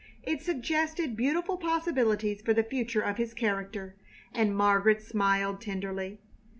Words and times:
It 0.23 0.41
suggested 0.41 1.15
beautiful 1.15 1.57
possibilities 1.57 2.41
for 2.41 2.55
the 2.55 2.63
future 2.63 3.01
of 3.01 3.17
his 3.17 3.35
character, 3.35 3.95
and 4.33 4.57
Margaret 4.57 5.03
smiled 5.03 5.61
tenderly. 5.61 6.17